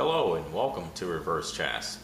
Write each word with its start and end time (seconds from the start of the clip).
Hello 0.00 0.32
and 0.32 0.54
welcome 0.54 0.90
to 0.94 1.04
Reverse 1.04 1.52
Chess. 1.52 1.98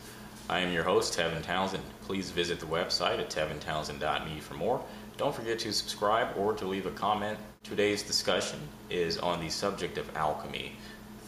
I 0.50 0.60
am 0.60 0.71
your 0.71 0.84
host, 0.84 1.18
Tevin 1.18 1.42
Townsend. 1.42 1.83
Please 2.03 2.30
visit 2.30 2.61
the 2.61 2.67
website 2.67 3.19
at 3.21 3.31
tevintownsend.me 3.31 4.38
for 4.41 4.52
more. 4.52 4.84
Don't 5.17 5.34
forget 5.34 5.58
to 5.61 5.72
subscribe 5.72 6.36
or 6.36 6.52
to 6.52 6.67
leave 6.67 6.84
a 6.84 6.90
comment. 6.90 7.38
Today's 7.63 8.02
discussion 8.02 8.59
is 8.90 9.16
on 9.16 9.40
the 9.40 9.48
subject 9.48 9.96
of 9.96 10.14
alchemy. 10.14 10.72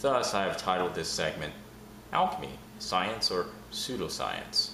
Thus, 0.03 0.35
I 0.35 0.43
have 0.43 0.59
titled 0.59 0.95
this 0.95 1.09
segment 1.09 1.55
Alchemy, 2.13 2.53
Science 2.81 3.31
or 3.31 3.47
Pseudoscience. 3.73 4.73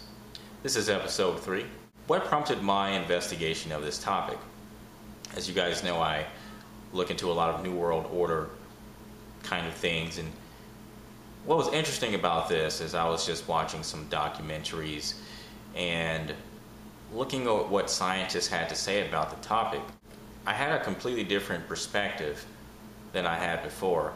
This 0.65 0.75
is 0.75 0.89
episode 0.89 1.39
3. 1.39 1.65
What 2.09 2.25
prompted 2.25 2.61
my 2.61 2.91
investigation 2.91 3.71
of 3.71 3.85
this 3.85 4.03
topic? 4.03 4.39
As 5.37 5.47
you 5.47 5.55
guys 5.55 5.85
know, 5.85 6.01
I 6.01 6.27
look 6.93 7.13
into 7.13 7.31
a 7.31 7.35
lot 7.35 7.55
of 7.55 7.63
New 7.63 7.73
World 7.73 8.11
Order 8.13 8.51
kind 9.45 9.69
of 9.69 9.75
things 9.75 10.19
and 10.19 10.29
what 11.47 11.59
was 11.59 11.69
interesting 11.69 12.15
about 12.15 12.49
this 12.49 12.81
is 12.81 12.95
I 12.95 13.09
was 13.09 13.27
just 13.27 13.47
watching 13.47 13.83
some 13.83 14.07
documentaries 14.07 15.15
and 15.75 16.33
looking 17.13 17.43
at 17.43 17.69
what 17.69 17.91
scientists 17.91 18.49
had 18.49 18.69
to 18.71 18.75
say 18.75 19.07
about 19.07 19.31
the 19.31 19.47
topic. 19.47 19.83
I 20.47 20.55
had 20.55 20.73
a 20.73 20.83
completely 20.83 21.25
different 21.25 21.69
perspective 21.69 22.45
than 23.13 23.27
I 23.27 23.37
had 23.37 23.63
before. 23.63 24.15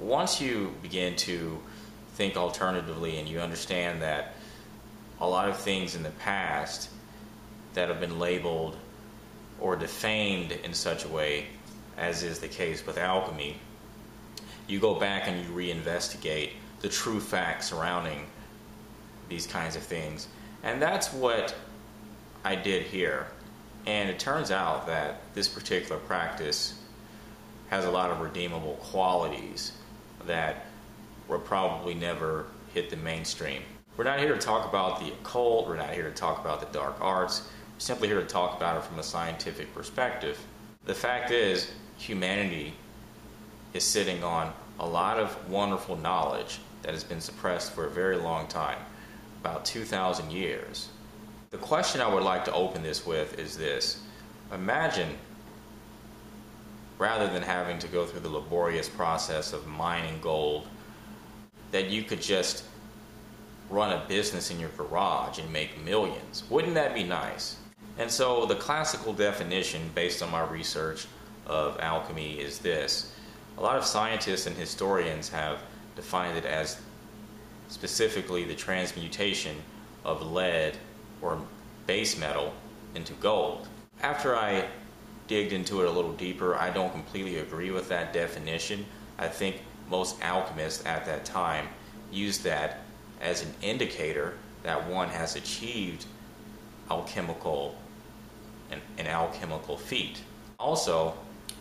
Once 0.00 0.40
you 0.40 0.72
begin 0.80 1.16
to 1.16 1.60
think 2.14 2.36
alternatively 2.36 3.18
and 3.18 3.28
you 3.28 3.40
understand 3.40 4.00
that 4.02 4.34
a 5.20 5.28
lot 5.28 5.48
of 5.48 5.56
things 5.56 5.96
in 5.96 6.04
the 6.04 6.10
past 6.10 6.90
that 7.74 7.88
have 7.88 8.00
been 8.00 8.20
labeled 8.20 8.76
or 9.60 9.74
defamed 9.74 10.52
in 10.52 10.72
such 10.72 11.04
a 11.04 11.08
way, 11.08 11.46
as 11.96 12.22
is 12.22 12.38
the 12.38 12.46
case 12.46 12.86
with 12.86 12.98
alchemy, 12.98 13.56
you 14.68 14.78
go 14.78 14.94
back 14.94 15.26
and 15.26 15.42
you 15.42 15.48
reinvestigate 15.50 16.50
the 16.80 16.88
true 16.88 17.20
facts 17.20 17.68
surrounding 17.68 18.26
these 19.28 19.46
kinds 19.46 19.76
of 19.76 19.82
things. 19.82 20.28
And 20.62 20.80
that's 20.80 21.12
what 21.12 21.54
I 22.44 22.54
did 22.54 22.82
here. 22.82 23.26
And 23.86 24.08
it 24.08 24.18
turns 24.18 24.50
out 24.50 24.86
that 24.86 25.20
this 25.34 25.48
particular 25.48 26.00
practice 26.00 26.80
has 27.68 27.84
a 27.84 27.90
lot 27.90 28.10
of 28.10 28.20
redeemable 28.20 28.74
qualities 28.80 29.72
that 30.26 30.66
will 31.28 31.38
probably 31.38 31.94
never 31.94 32.46
hit 32.74 32.90
the 32.90 32.96
mainstream. 32.96 33.62
We're 33.96 34.04
not 34.04 34.18
here 34.18 34.32
to 34.32 34.38
talk 34.38 34.68
about 34.68 35.00
the 35.00 35.08
occult, 35.08 35.66
we're 35.66 35.76
not 35.76 35.90
here 35.90 36.04
to 36.04 36.14
talk 36.14 36.40
about 36.40 36.60
the 36.60 36.78
dark 36.78 36.96
arts, 37.00 37.48
we're 37.74 37.80
simply 37.80 38.08
here 38.08 38.20
to 38.20 38.26
talk 38.26 38.56
about 38.56 38.76
it 38.76 38.84
from 38.84 38.98
a 38.98 39.02
scientific 39.02 39.74
perspective. 39.74 40.38
The 40.84 40.94
fact 40.94 41.30
is, 41.30 41.72
humanity 41.96 42.74
is 43.74 43.84
sitting 43.84 44.22
on 44.22 44.52
a 44.80 44.86
lot 44.86 45.18
of 45.18 45.36
wonderful 45.50 45.96
knowledge 45.96 46.60
that 46.82 46.92
has 46.92 47.04
been 47.04 47.20
suppressed 47.20 47.72
for 47.72 47.86
a 47.86 47.90
very 47.90 48.16
long 48.16 48.46
time, 48.46 48.78
about 49.40 49.64
2,000 49.64 50.30
years. 50.30 50.88
The 51.50 51.58
question 51.58 52.00
I 52.00 52.12
would 52.12 52.22
like 52.22 52.44
to 52.44 52.52
open 52.52 52.82
this 52.82 53.06
with 53.06 53.38
is 53.38 53.56
this 53.56 54.02
Imagine, 54.52 55.16
rather 56.98 57.28
than 57.28 57.42
having 57.42 57.78
to 57.80 57.88
go 57.88 58.06
through 58.06 58.20
the 58.20 58.30
laborious 58.30 58.88
process 58.88 59.52
of 59.52 59.66
mining 59.66 60.18
gold, 60.20 60.66
that 61.70 61.90
you 61.90 62.02
could 62.02 62.22
just 62.22 62.64
run 63.70 63.92
a 63.92 64.06
business 64.08 64.50
in 64.50 64.58
your 64.58 64.70
garage 64.70 65.38
and 65.38 65.52
make 65.52 65.82
millions. 65.84 66.44
Wouldn't 66.48 66.74
that 66.74 66.94
be 66.94 67.02
nice? 67.02 67.56
And 67.98 68.10
so, 68.10 68.46
the 68.46 68.54
classical 68.54 69.12
definition, 69.12 69.90
based 69.94 70.22
on 70.22 70.30
my 70.30 70.46
research 70.46 71.06
of 71.46 71.78
alchemy, 71.80 72.34
is 72.34 72.58
this. 72.58 73.12
A 73.58 73.60
lot 73.60 73.76
of 73.76 73.84
scientists 73.84 74.46
and 74.46 74.56
historians 74.56 75.28
have 75.28 75.62
defined 75.98 76.38
it 76.38 76.44
as 76.44 76.80
specifically 77.68 78.44
the 78.44 78.54
transmutation 78.54 79.56
of 80.04 80.22
lead 80.22 80.78
or 81.20 81.42
base 81.88 82.16
metal 82.16 82.54
into 82.94 83.12
gold. 83.14 83.66
After 84.00 84.36
I 84.36 84.68
digged 85.26 85.52
into 85.52 85.82
it 85.82 85.88
a 85.88 85.90
little 85.90 86.12
deeper, 86.12 86.54
I 86.54 86.70
don't 86.70 86.92
completely 86.92 87.38
agree 87.38 87.72
with 87.72 87.88
that 87.88 88.12
definition. 88.12 88.86
I 89.18 89.26
think 89.26 89.56
most 89.90 90.22
alchemists 90.22 90.86
at 90.86 91.04
that 91.06 91.24
time 91.24 91.66
used 92.12 92.44
that 92.44 92.78
as 93.20 93.42
an 93.42 93.52
indicator 93.60 94.34
that 94.62 94.88
one 94.88 95.08
has 95.08 95.34
achieved 95.34 96.06
alchemical 96.92 97.74
an, 98.70 98.80
an 98.98 99.08
alchemical 99.08 99.76
feat. 99.76 100.20
Also, 100.60 101.14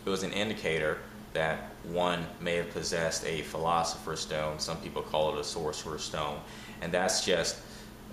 it 0.06 0.10
was 0.10 0.22
an 0.22 0.32
indicator 0.32 1.00
that 1.34 1.72
one 1.92 2.26
may 2.42 2.56
have 2.56 2.70
possessed 2.72 3.26
a 3.26 3.42
philosopher's 3.44 4.20
stone. 4.20 4.60
Some 4.60 4.78
people 4.78 5.02
call 5.02 5.34
it 5.34 5.40
a 5.40 5.44
sorcerer's 5.44 6.04
stone. 6.04 6.40
And 6.82 6.92
that's 6.92 7.26
just 7.26 7.58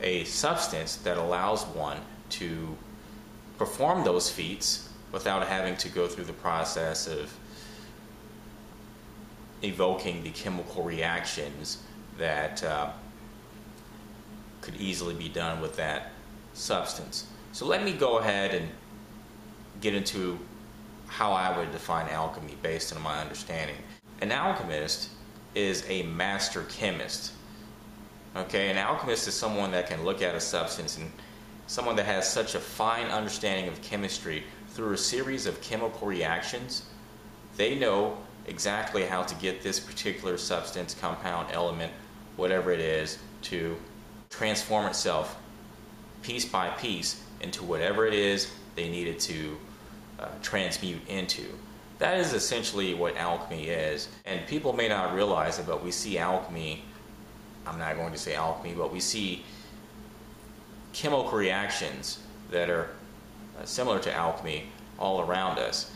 a 0.00 0.24
substance 0.24 0.96
that 0.96 1.16
allows 1.16 1.64
one 1.66 1.98
to 2.30 2.76
perform 3.58 4.04
those 4.04 4.30
feats 4.30 4.88
without 5.12 5.46
having 5.46 5.76
to 5.76 5.88
go 5.88 6.08
through 6.08 6.24
the 6.24 6.32
process 6.32 7.06
of 7.06 7.32
evoking 9.62 10.22
the 10.22 10.30
chemical 10.30 10.82
reactions 10.82 11.82
that 12.18 12.62
uh, 12.64 12.90
could 14.60 14.76
easily 14.76 15.14
be 15.14 15.28
done 15.28 15.60
with 15.60 15.76
that 15.76 16.10
substance. 16.52 17.26
So 17.52 17.66
let 17.66 17.84
me 17.84 17.92
go 17.92 18.18
ahead 18.18 18.54
and 18.54 18.68
get 19.80 19.94
into 19.94 20.38
how 21.14 21.30
I 21.30 21.56
would 21.56 21.70
define 21.70 22.08
alchemy 22.08 22.56
based 22.60 22.94
on 22.94 23.00
my 23.00 23.20
understanding. 23.20 23.76
An 24.20 24.32
alchemist 24.32 25.10
is 25.54 25.84
a 25.88 26.02
master 26.02 26.64
chemist. 26.64 27.34
Okay, 28.34 28.68
an 28.68 28.78
alchemist 28.78 29.28
is 29.28 29.34
someone 29.34 29.70
that 29.70 29.86
can 29.86 30.04
look 30.04 30.22
at 30.22 30.34
a 30.34 30.40
substance 30.40 30.98
and 30.98 31.08
someone 31.68 31.94
that 31.94 32.06
has 32.06 32.28
such 32.28 32.56
a 32.56 32.58
fine 32.58 33.06
understanding 33.06 33.68
of 33.68 33.80
chemistry 33.80 34.42
through 34.70 34.92
a 34.92 34.96
series 34.98 35.46
of 35.46 35.60
chemical 35.60 36.08
reactions. 36.08 36.82
They 37.56 37.78
know 37.78 38.18
exactly 38.48 39.04
how 39.04 39.22
to 39.22 39.36
get 39.36 39.62
this 39.62 39.78
particular 39.78 40.36
substance, 40.36 40.96
compound, 41.00 41.52
element, 41.52 41.92
whatever 42.34 42.72
it 42.72 42.80
is, 42.80 43.18
to 43.42 43.76
transform 44.30 44.86
itself 44.86 45.38
piece 46.22 46.44
by 46.44 46.70
piece 46.70 47.22
into 47.40 47.62
whatever 47.62 48.04
it 48.04 48.14
is 48.14 48.50
they 48.74 48.88
need 48.88 49.06
it 49.06 49.20
to 49.20 49.56
uh, 50.18 50.28
transmute 50.42 51.06
into. 51.08 51.44
That 51.98 52.18
is 52.18 52.32
essentially 52.32 52.94
what 52.94 53.16
alchemy 53.16 53.68
is. 53.68 54.08
And 54.24 54.46
people 54.46 54.72
may 54.72 54.88
not 54.88 55.14
realize 55.14 55.58
it, 55.58 55.66
but 55.66 55.82
we 55.82 55.90
see 55.90 56.18
alchemy, 56.18 56.84
I'm 57.66 57.78
not 57.78 57.96
going 57.96 58.12
to 58.12 58.18
say 58.18 58.34
alchemy, 58.34 58.74
but 58.74 58.92
we 58.92 59.00
see 59.00 59.44
chemical 60.92 61.30
reactions 61.30 62.18
that 62.50 62.68
are 62.70 62.90
uh, 63.58 63.64
similar 63.64 63.98
to 64.00 64.12
alchemy 64.12 64.64
all 64.98 65.20
around 65.20 65.58
us. 65.58 65.90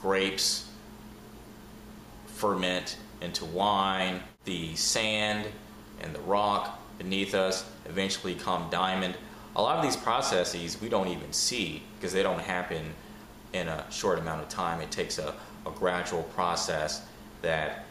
Grapes 0.00 0.68
ferment 2.26 2.96
into 3.20 3.44
wine, 3.46 4.20
the 4.44 4.74
sand 4.76 5.46
and 6.02 6.14
the 6.14 6.20
rock 6.20 6.78
beneath 6.98 7.34
us 7.34 7.64
eventually 7.86 8.34
become 8.34 8.68
diamond. 8.70 9.16
A 9.56 9.62
lot 9.62 9.76
of 9.76 9.82
these 9.82 9.96
processes 9.96 10.80
we 10.80 10.88
don't 10.88 11.08
even 11.08 11.32
see 11.32 11.82
because 11.98 12.12
they 12.12 12.22
don't 12.22 12.40
happen 12.40 12.94
in 13.56 13.68
a 13.68 13.84
short 13.90 14.18
amount 14.18 14.42
of 14.42 14.48
time. 14.48 14.80
It 14.80 14.90
takes 14.90 15.18
a, 15.18 15.34
a 15.66 15.70
gradual 15.70 16.22
process 16.34 17.02
that 17.42 17.84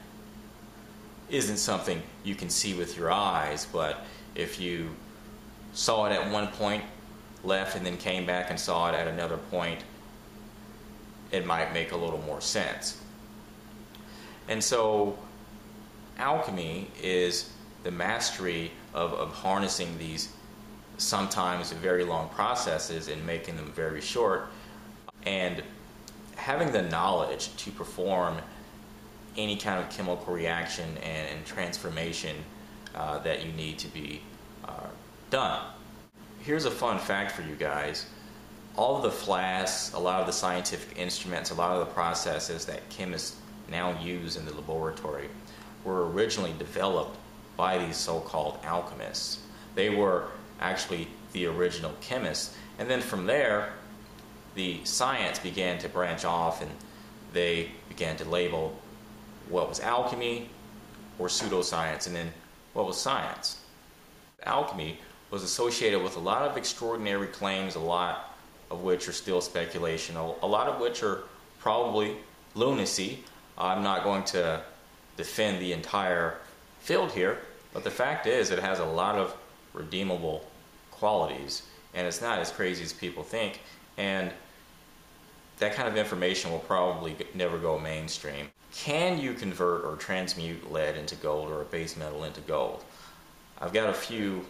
isn't 1.29 1.57
something 1.57 2.01
you 2.23 2.35
can 2.35 2.49
see 2.49 2.73
with 2.73 2.97
your 2.97 3.11
eyes, 3.11 3.67
but 3.71 4.05
if 4.35 4.59
you 4.59 4.95
saw 5.73 6.05
it 6.05 6.11
at 6.11 6.31
one 6.31 6.47
point, 6.47 6.83
left, 7.43 7.75
and 7.75 7.85
then 7.85 7.97
came 7.97 8.25
back 8.25 8.49
and 8.49 8.59
saw 8.59 8.89
it 8.89 8.95
at 8.95 9.07
another 9.07 9.37
point, 9.37 9.83
it 11.31 11.45
might 11.45 11.73
make 11.73 11.91
a 11.91 11.97
little 11.97 12.21
more 12.21 12.41
sense. 12.41 12.99
And 14.47 14.63
so, 14.63 15.17
alchemy 16.17 16.89
is 17.01 17.51
the 17.83 17.91
mastery 17.91 18.71
of, 18.93 19.13
of 19.13 19.31
harnessing 19.33 19.97
these 19.97 20.29
sometimes 20.97 21.71
very 21.71 22.03
long 22.03 22.29
processes 22.29 23.07
and 23.09 23.25
making 23.25 23.55
them 23.57 23.71
very 23.73 24.01
short 24.01 24.49
and 25.25 25.63
having 26.35 26.71
the 26.71 26.81
knowledge 26.83 27.55
to 27.57 27.71
perform 27.71 28.37
any 29.37 29.57
kind 29.57 29.83
of 29.83 29.89
chemical 29.89 30.33
reaction 30.33 30.87
and, 31.03 31.29
and 31.29 31.45
transformation 31.45 32.35
uh, 32.93 33.19
that 33.19 33.45
you 33.45 33.51
need 33.53 33.77
to 33.77 33.87
be 33.89 34.21
uh, 34.65 34.87
done. 35.29 35.61
Here's 36.39 36.65
a 36.65 36.71
fun 36.71 36.99
fact 36.99 37.31
for 37.31 37.41
you 37.41 37.55
guys. 37.55 38.05
All 38.77 38.97
of 38.97 39.03
the 39.03 39.11
flasks, 39.11 39.93
a 39.93 39.99
lot 39.99 40.21
of 40.21 40.27
the 40.27 40.33
scientific 40.33 40.97
instruments, 40.97 41.51
a 41.51 41.55
lot 41.55 41.71
of 41.71 41.79
the 41.87 41.93
processes 41.93 42.65
that 42.65 42.87
chemists 42.89 43.37
now 43.69 43.99
use 44.01 44.37
in 44.37 44.45
the 44.45 44.53
laboratory 44.53 45.29
were 45.83 46.09
originally 46.11 46.53
developed 46.59 47.17
by 47.57 47.77
these 47.77 47.95
so-called 47.95 48.59
alchemists. 48.63 49.39
They 49.75 49.89
were 49.89 50.27
actually 50.59 51.07
the 51.33 51.47
original 51.47 51.93
chemists. 52.01 52.55
And 52.79 52.89
then 52.89 53.01
from 53.01 53.25
there, 53.25 53.73
the 54.55 54.83
science 54.83 55.37
began 55.37 55.77
to 55.79 55.89
branch 55.89 56.25
off 56.25 56.61
and 56.61 56.71
they 57.33 57.71
began 57.89 58.15
to 58.17 58.25
label 58.25 58.77
what 59.49 59.69
was 59.69 59.79
alchemy 59.79 60.49
or 61.19 61.27
pseudoscience. 61.27 62.07
And 62.07 62.15
then 62.15 62.31
what 62.73 62.87
was 62.87 62.99
science? 62.99 63.61
Alchemy 64.43 64.97
was 65.31 65.43
associated 65.43 66.01
with 66.01 66.15
a 66.15 66.19
lot 66.19 66.41
of 66.41 66.57
extraordinary 66.57 67.27
claims, 67.27 67.75
a 67.75 67.79
lot 67.79 68.35
of 68.71 68.81
which 68.81 69.07
are 69.07 69.13
still 69.13 69.41
speculation, 69.41 70.15
a 70.15 70.45
lot 70.45 70.67
of 70.67 70.79
which 70.79 71.03
are 71.03 71.23
probably 71.59 72.15
lunacy. 72.55 73.23
I'm 73.57 73.83
not 73.83 74.03
going 74.03 74.23
to 74.25 74.61
defend 75.17 75.61
the 75.61 75.73
entire 75.73 76.37
field 76.79 77.11
here, 77.11 77.39
but 77.73 77.83
the 77.83 77.91
fact 77.91 78.27
is 78.27 78.51
it 78.51 78.59
has 78.59 78.79
a 78.79 78.85
lot 78.85 79.15
of 79.15 79.35
redeemable 79.73 80.45
qualities 80.91 81.63
and 81.93 82.05
it's 82.05 82.21
not 82.21 82.39
as 82.39 82.51
crazy 82.51 82.83
as 82.83 82.93
people 82.93 83.23
think. 83.23 83.61
And 83.97 84.31
that 85.59 85.73
kind 85.73 85.87
of 85.87 85.97
information 85.97 86.51
will 86.51 86.59
probably 86.59 87.15
never 87.33 87.57
go 87.57 87.79
mainstream. 87.79 88.49
Can 88.73 89.19
you 89.19 89.33
convert 89.33 89.85
or 89.85 89.95
transmute 89.95 90.71
lead 90.71 90.97
into 90.97 91.15
gold 91.15 91.49
or 91.49 91.61
a 91.61 91.65
base 91.65 91.95
metal 91.95 92.25
into 92.25 92.41
gold? 92.41 92.83
I've 93.61 93.71
got 93.71 93.89
a 93.89 93.93
few 93.93 94.45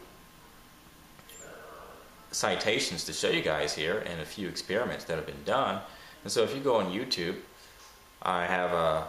citations 2.32 3.06
to 3.06 3.14
show 3.14 3.30
you 3.30 3.42
guys 3.42 3.74
here 3.74 4.00
and 4.00 4.20
a 4.20 4.26
few 4.26 4.48
experiments 4.48 5.06
that 5.06 5.16
have 5.16 5.26
been 5.28 5.44
done. 5.46 5.80
And 6.24 6.32
so 6.32 6.44
if 6.44 6.56
you 6.56 6.62
go 6.62 6.78
on 6.78 6.92
YouTube, 6.92 7.36
I 8.22 8.46
have 8.46 8.72
a 8.72 9.08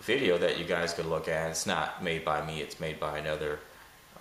video 0.00 0.38
that 0.38 0.58
you 0.58 0.64
guys 0.64 0.94
could 0.94 1.06
look 1.06 1.28
at. 1.28 1.50
It's 1.50 1.66
not 1.66 2.02
made 2.02 2.24
by 2.24 2.44
me, 2.44 2.60
it's 2.60 2.80
made 2.80 2.98
by 2.98 3.18
another 3.18 3.60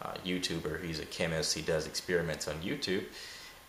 uh, 0.02 0.14
YouTuber. 0.26 0.84
He's 0.84 1.00
a 1.00 1.06
chemist, 1.06 1.56
he 1.56 1.62
does 1.62 1.88
experiments 1.88 2.48
on 2.48 2.56
YouTube. 2.56 3.06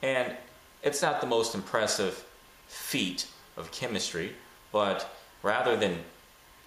And 0.02 0.34
it's 0.82 1.00
not 1.00 1.20
the 1.20 1.26
most 1.26 1.54
impressive 1.54 2.24
feat 2.72 3.26
of 3.58 3.70
chemistry, 3.70 4.32
but 4.72 5.14
rather 5.42 5.76
than 5.76 5.98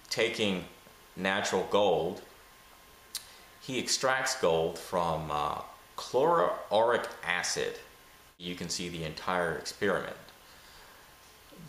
taking 0.08 0.64
natural 1.16 1.66
gold, 1.70 2.22
he 3.60 3.78
extracts 3.78 4.40
gold 4.40 4.78
from 4.78 5.30
uh, 5.30 5.58
chloroauric 5.96 7.06
acid. 7.24 7.74
You 8.38 8.54
can 8.54 8.68
see 8.68 8.88
the 8.88 9.02
entire 9.02 9.56
experiment. 9.56 10.16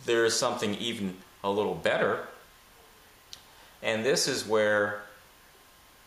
There 0.06 0.24
is 0.24 0.36
something 0.36 0.76
even 0.76 1.18
a 1.44 1.50
little 1.50 1.74
better, 1.74 2.28
and 3.82 4.06
this 4.06 4.28
is 4.28 4.48
where 4.48 5.02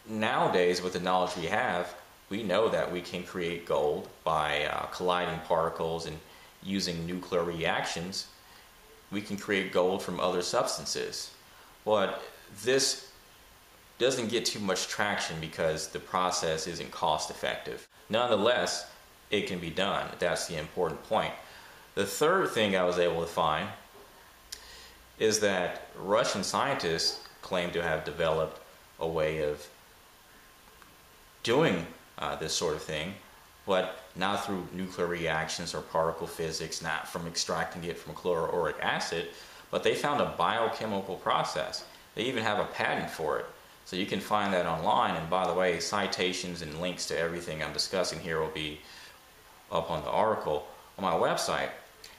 nowadays, 0.09 0.81
with 0.81 0.93
the 0.93 1.01
knowledge 1.01 1.37
we 1.37 1.47
have, 1.47 1.93
we 2.29 2.45
know 2.45 2.69
that 2.69 2.93
we 2.93 3.01
can 3.01 3.25
create 3.25 3.67
gold 3.67 4.09
by 4.23 4.67
uh, 4.67 4.87
colliding 4.87 5.41
particles 5.41 6.07
and 6.07 6.17
using 6.63 7.07
nuclear 7.07 7.43
reactions. 7.43 8.27
We 9.11 9.21
can 9.21 9.37
create 9.37 9.73
gold 9.73 10.03
from 10.03 10.21
other 10.21 10.43
substances. 10.43 11.31
But 11.85 12.23
this 12.63 13.11
doesn't 13.99 14.29
get 14.29 14.45
too 14.47 14.61
much 14.61 14.89
traction 14.89 15.37
because 15.41 15.89
the 15.89 15.99
process 15.99 16.67
isn't 16.67 16.91
cost 16.91 17.31
effective. 17.31 17.87
Nonetheless, 18.09 18.91
it 19.31 19.47
can 19.47 19.59
be 19.59 19.71
done. 19.71 20.09
That's 20.19 20.47
the 20.47 20.59
important 20.59 21.03
point. 21.05 21.33
The 21.95 22.07
third 22.07 22.51
thing 22.51 22.77
I 22.77 22.85
was 22.85 22.99
able 22.99 23.21
to 23.21 23.27
find 23.27 23.69
is 25.19 25.41
that 25.41 25.89
Russian 25.97 26.43
scientists 26.43 27.29
claim 27.43 27.71
to 27.73 27.83
have 27.83 28.05
developed 28.05 28.61
a 28.99 29.07
way 29.07 29.43
of 29.43 29.67
doing 31.43 31.87
uh, 32.19 32.37
this 32.37 32.55
sort 32.55 32.75
of 32.75 32.83
thing, 32.83 33.15
but 33.71 34.01
not 34.17 34.45
through 34.45 34.67
nuclear 34.73 35.07
reactions 35.07 35.77
or 35.77 35.81
particle 35.81 36.27
physics, 36.27 36.83
not 36.83 37.07
from 37.07 37.29
extracting 37.29 37.85
it 37.85 37.97
from 37.97 38.13
chloroauric 38.15 38.75
acid, 38.81 39.29
but 39.71 39.85
they 39.85 39.95
found 39.95 40.21
a 40.21 40.35
biochemical 40.37 41.15
process. 41.15 41.85
They 42.17 42.25
even 42.25 42.43
have 42.43 42.59
a 42.59 42.65
patent 42.65 43.09
for 43.09 43.39
it. 43.39 43.47
So 43.85 43.95
you 43.95 44.07
can 44.07 44.19
find 44.19 44.53
that 44.55 44.67
online. 44.67 45.15
And 45.15 45.31
by 45.31 45.47
the 45.47 45.55
way, 45.55 45.79
citations 45.79 46.63
and 46.63 46.81
links 46.81 47.07
to 47.07 47.17
everything 47.17 47.63
I'm 47.63 47.73
discussing 47.73 48.19
here 48.19 48.41
will 48.41 48.49
be 48.49 48.81
up 49.71 49.89
on 49.89 50.03
the 50.03 50.11
article 50.11 50.67
on 50.99 51.05
my 51.05 51.13
website. 51.13 51.69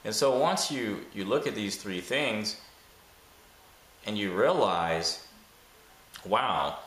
And 0.05 0.15
so 0.15 0.39
once 0.39 0.71
you, 0.71 1.01
you 1.13 1.25
look 1.25 1.47
at 1.47 1.53
these 1.53 1.75
three 1.75 1.99
things 1.99 2.61
and 4.05 4.17
you 4.17 4.31
realize, 4.31 5.27
wow, 6.23 6.79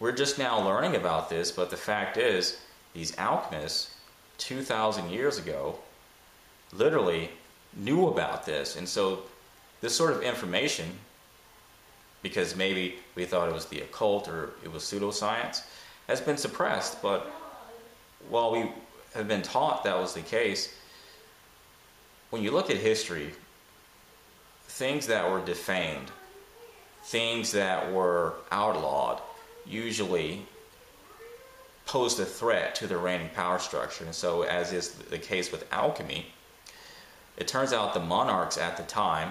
we're 0.00 0.10
just 0.10 0.36
now 0.36 0.60
learning 0.60 0.96
about 0.96 1.30
this, 1.30 1.52
but 1.52 1.70
the 1.70 1.76
fact 1.76 2.16
is, 2.16 2.58
these 2.94 3.16
alchemists 3.18 3.94
2,000 4.38 5.10
years 5.10 5.38
ago 5.38 5.78
literally 6.72 7.30
knew 7.76 8.08
about 8.08 8.46
this. 8.46 8.76
And 8.76 8.88
so, 8.88 9.22
this 9.80 9.94
sort 9.94 10.12
of 10.12 10.22
information, 10.22 10.86
because 12.22 12.56
maybe 12.56 12.96
we 13.14 13.24
thought 13.24 13.48
it 13.48 13.54
was 13.54 13.66
the 13.66 13.80
occult 13.80 14.28
or 14.28 14.50
it 14.64 14.72
was 14.72 14.82
pseudoscience, 14.82 15.62
has 16.08 16.20
been 16.20 16.36
suppressed. 16.36 17.00
But 17.00 17.30
while 18.28 18.50
we 18.50 18.70
have 19.14 19.28
been 19.28 19.42
taught 19.42 19.84
that 19.84 19.96
was 19.96 20.14
the 20.14 20.22
case, 20.22 20.74
when 22.30 22.42
you 22.42 22.50
look 22.50 22.70
at 22.70 22.76
history, 22.76 23.30
things 24.64 25.06
that 25.06 25.30
were 25.30 25.44
defamed, 25.44 26.10
things 27.04 27.52
that 27.52 27.92
were 27.92 28.34
outlawed, 28.50 29.20
usually 29.64 30.44
posed 31.88 32.20
a 32.20 32.24
threat 32.24 32.74
to 32.76 32.86
the 32.86 32.96
reigning 32.96 33.30
power 33.30 33.58
structure. 33.58 34.04
And 34.04 34.14
so, 34.14 34.42
as 34.42 34.72
is 34.72 34.90
the 34.90 35.18
case 35.18 35.50
with 35.50 35.66
alchemy, 35.72 36.26
it 37.38 37.48
turns 37.48 37.72
out 37.72 37.94
the 37.94 38.00
monarchs 38.00 38.58
at 38.58 38.76
the 38.76 38.82
time 38.84 39.30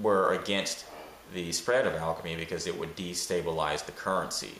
were 0.00 0.32
against 0.32 0.86
the 1.34 1.52
spread 1.52 1.86
of 1.86 1.94
alchemy 1.94 2.34
because 2.34 2.66
it 2.66 2.76
would 2.78 2.96
destabilize 2.96 3.84
the 3.84 3.92
currency. 3.92 4.54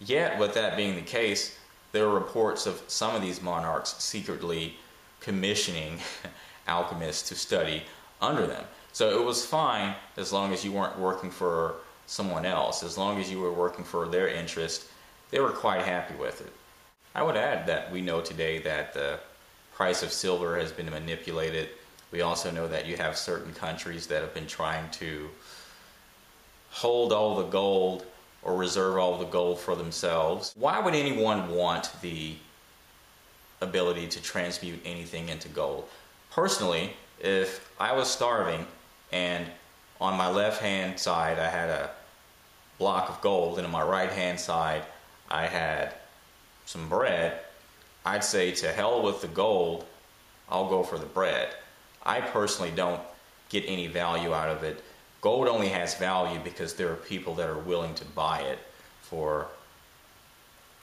Yet, 0.00 0.38
with 0.38 0.52
that 0.54 0.76
being 0.76 0.96
the 0.96 1.02
case, 1.02 1.56
there 1.92 2.06
are 2.06 2.14
reports 2.14 2.66
of 2.66 2.82
some 2.88 3.14
of 3.14 3.22
these 3.22 3.40
monarchs 3.40 3.94
secretly 4.02 4.76
commissioning 5.20 5.98
alchemists 6.66 7.28
to 7.28 7.36
study 7.36 7.84
under 8.20 8.48
them. 8.48 8.64
So 8.92 9.20
it 9.20 9.24
was 9.24 9.46
fine 9.46 9.94
as 10.16 10.32
long 10.32 10.52
as 10.52 10.64
you 10.64 10.72
weren't 10.72 10.98
working 10.98 11.30
for 11.30 11.76
someone 12.06 12.44
else. 12.44 12.82
As 12.82 12.98
long 12.98 13.20
as 13.20 13.30
you 13.30 13.38
were 13.38 13.52
working 13.52 13.84
for 13.84 14.08
their 14.08 14.26
interest, 14.26 14.86
they 15.34 15.40
were 15.40 15.50
quite 15.50 15.82
happy 15.82 16.14
with 16.14 16.40
it. 16.42 16.52
I 17.12 17.24
would 17.24 17.36
add 17.36 17.66
that 17.66 17.90
we 17.90 18.00
know 18.00 18.20
today 18.20 18.60
that 18.60 18.94
the 18.94 19.18
price 19.74 20.04
of 20.04 20.12
silver 20.12 20.56
has 20.56 20.70
been 20.70 20.88
manipulated. 20.88 21.70
We 22.12 22.20
also 22.20 22.52
know 22.52 22.68
that 22.68 22.86
you 22.86 22.96
have 22.98 23.18
certain 23.18 23.52
countries 23.52 24.06
that 24.06 24.22
have 24.22 24.32
been 24.32 24.46
trying 24.46 24.88
to 24.92 25.28
hold 26.70 27.12
all 27.12 27.34
the 27.34 27.48
gold 27.48 28.06
or 28.44 28.54
reserve 28.56 28.96
all 28.96 29.18
the 29.18 29.24
gold 29.24 29.58
for 29.58 29.74
themselves. 29.74 30.54
Why 30.56 30.78
would 30.78 30.94
anyone 30.94 31.50
want 31.50 31.90
the 32.00 32.36
ability 33.60 34.06
to 34.06 34.22
transmute 34.22 34.78
anything 34.84 35.30
into 35.30 35.48
gold? 35.48 35.88
Personally, 36.30 36.92
if 37.18 37.72
I 37.80 37.92
was 37.92 38.08
starving 38.08 38.64
and 39.10 39.46
on 40.00 40.16
my 40.16 40.30
left 40.30 40.62
hand 40.62 40.96
side 40.96 41.40
I 41.40 41.48
had 41.48 41.70
a 41.70 41.90
block 42.78 43.08
of 43.08 43.20
gold 43.20 43.58
and 43.58 43.66
on 43.66 43.72
my 43.72 43.82
right 43.82 44.12
hand 44.12 44.38
side 44.38 44.84
I 45.34 45.48
had 45.48 45.92
some 46.64 46.88
bread, 46.88 47.40
I'd 48.04 48.22
say 48.22 48.52
to 48.52 48.68
hell 48.68 49.02
with 49.02 49.20
the 49.20 49.26
gold, 49.26 49.84
I'll 50.48 50.68
go 50.68 50.84
for 50.84 50.96
the 50.96 51.06
bread. 51.06 51.48
I 52.06 52.20
personally 52.20 52.70
don't 52.70 53.00
get 53.48 53.64
any 53.66 53.88
value 53.88 54.32
out 54.32 54.48
of 54.48 54.62
it. 54.62 54.84
Gold 55.22 55.48
only 55.48 55.70
has 55.70 55.96
value 55.96 56.38
because 56.44 56.74
there 56.74 56.88
are 56.92 56.94
people 56.94 57.34
that 57.34 57.50
are 57.50 57.58
willing 57.58 57.96
to 57.96 58.04
buy 58.04 58.42
it 58.42 58.60
for 59.02 59.48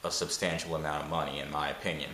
a 0.03 0.11
substantial 0.11 0.75
amount 0.75 1.05
of 1.05 1.09
money, 1.09 1.39
in 1.39 1.49
my 1.49 1.69
opinion. 1.69 2.09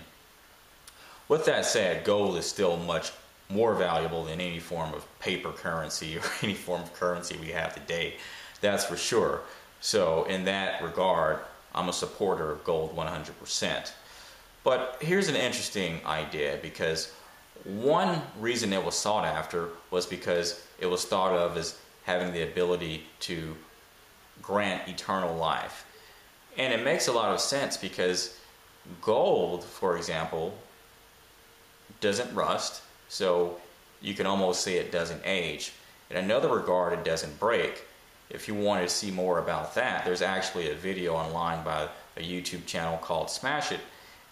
With 1.30 1.44
that 1.46 1.66
said, 1.66 2.04
gold 2.04 2.38
is 2.38 2.46
still 2.46 2.78
much 2.78 3.14
more 3.50 3.74
valuable 3.74 4.26
than 4.26 4.40
any 4.40 4.60
form 4.60 4.94
of 4.94 5.08
paper 5.20 5.52
currency 5.52 6.18
or 6.20 6.24
any 6.44 6.54
form 6.54 6.84
of 6.84 6.94
currency 6.94 7.36
we 7.42 7.48
have 7.48 7.74
today. 7.74 8.18
That's 8.62 8.86
for 8.86 8.96
sure. 8.96 9.42
So, 9.82 10.26
in 10.26 10.46
that 10.46 10.84
regard, 10.84 11.40
I'm 11.78 11.90
a 11.90 11.94
supporter 11.94 12.52
of 12.52 12.64
gold 12.64 12.96
100%. 12.96 13.92
But 14.64 14.98
here's 15.00 15.30
an 15.30 15.36
interesting 15.36 16.02
idea 16.06 16.60
because 16.62 17.14
one 17.64 18.22
reason 18.40 18.74
it 18.74 18.84
was 18.84 18.96
sought 18.96 19.26
after 19.26 19.70
was 19.92 20.06
because 20.06 20.66
it 20.80 20.88
was 20.88 21.06
thought 21.06 21.34
of 21.34 21.56
as 21.56 21.78
having 22.06 22.34
the 22.34 22.44
ability 22.44 23.04
to 23.22 23.56
grant 24.42 24.88
eternal 24.88 25.36
life. 25.36 25.86
And 26.58 26.74
it 26.74 26.84
makes 26.84 27.08
a 27.08 27.12
lot 27.12 27.34
of 27.34 27.40
sense 27.40 27.78
because 27.78 28.40
gold, 29.02 29.64
for 29.64 29.98
example, 29.98 30.58
doesn't 32.02 32.34
rust, 32.34 32.82
so 33.10 33.58
you 34.02 34.14
can 34.14 34.26
almost 34.26 34.62
say 34.62 34.78
it 34.78 34.92
doesn't 34.92 35.22
age. 35.26 35.74
In 36.10 36.18
another 36.18 36.50
regard, 36.50 36.94
it 36.94 37.04
doesn't 37.04 37.40
break. 37.40 37.84
If 38.30 38.48
you 38.48 38.56
want 38.56 38.84
to 38.84 38.94
see 38.94 39.12
more 39.12 39.40
about 39.40 39.76
that, 39.76 40.04
there's 40.06 40.22
actually 40.22 40.70
a 40.72 40.76
video 40.76 41.16
online 41.16 41.64
by 41.64 41.88
a 42.18 42.22
YouTube 42.22 42.66
channel 42.66 42.98
called 42.98 43.30
Smash 43.30 43.72
It. 43.72 43.80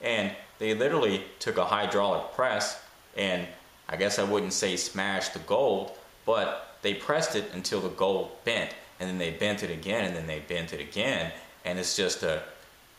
And 0.02 0.32
they 0.60 0.74
literally 0.74 1.24
took 1.40 1.58
a 1.58 1.66
hydraulic 1.66 2.34
press 2.34 2.82
and 3.16 3.48
I 3.88 3.96
guess 3.96 4.20
I 4.20 4.24
wouldn't 4.24 4.54
say 4.54 4.76
smashed 4.76 5.34
the 5.34 5.40
gold, 5.40 5.92
but 6.26 6.78
they 6.82 6.94
pressed 6.94 7.36
it 7.36 7.46
until 7.54 7.80
the 7.80 7.90
gold 7.90 8.32
bent. 8.44 8.72
And 9.00 9.10
then 9.10 9.18
they 9.18 9.32
bent 9.32 9.64
it 9.64 9.70
again 9.70 10.06
and 10.06 10.16
then 10.16 10.28
they 10.28 10.40
bent 10.40 10.74
it 10.74 10.80
again. 10.80 11.32
And 11.64 11.80
it's 11.80 11.96
just 11.96 12.24
a 12.24 12.44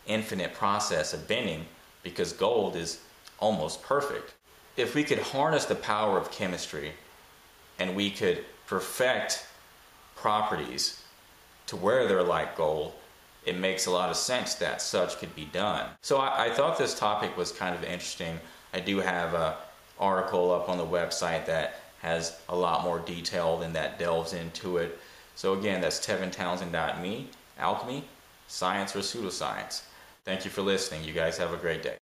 infinite 0.05 0.53
process 0.53 1.13
of 1.13 1.27
bending 1.27 1.65
because 2.03 2.31
gold 2.33 2.75
is 2.75 3.01
almost 3.39 3.83
perfect. 3.83 4.33
If 4.77 4.95
we 4.95 5.03
could 5.03 5.19
harness 5.19 5.65
the 5.65 5.75
power 5.75 6.17
of 6.17 6.31
chemistry 6.31 6.93
and 7.79 7.95
we 7.95 8.09
could 8.09 8.45
perfect 8.65 9.45
properties 10.17 11.03
to 11.67 11.75
where 11.75 12.07
they're 12.07 12.23
like 12.23 12.57
gold, 12.57 12.93
it 13.45 13.57
makes 13.57 13.85
a 13.85 13.91
lot 13.91 14.09
of 14.09 14.17
sense 14.17 14.55
that 14.55 14.81
such 14.81 15.19
could 15.19 15.33
be 15.35 15.45
done. 15.45 15.89
So 16.01 16.17
I, 16.17 16.45
I 16.45 16.49
thought 16.49 16.77
this 16.77 16.97
topic 16.97 17.37
was 17.37 17.51
kind 17.51 17.75
of 17.75 17.83
interesting. 17.83 18.39
I 18.73 18.79
do 18.79 18.99
have 18.99 19.33
a 19.33 19.57
article 19.99 20.51
up 20.51 20.69
on 20.69 20.77
the 20.77 20.85
website 20.85 21.45
that 21.45 21.81
has 22.01 22.39
a 22.49 22.55
lot 22.55 22.83
more 22.83 22.99
detail 22.99 23.57
than 23.57 23.73
that 23.73 23.97
delves 23.97 24.33
into 24.33 24.77
it. 24.77 24.99
So 25.35 25.53
again, 25.53 25.81
that's 25.81 26.05
tevintownsend.me, 26.05 27.27
alchemy, 27.59 28.03
science 28.47 28.95
or 28.95 28.99
pseudoscience. 28.99 29.81
Thank 30.25 30.45
you 30.45 30.51
for 30.51 30.61
listening. 30.61 31.03
You 31.03 31.13
guys 31.13 31.37
have 31.37 31.53
a 31.53 31.57
great 31.57 31.83
day. 31.83 31.97